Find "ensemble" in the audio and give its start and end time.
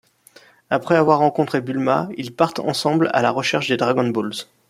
2.59-3.11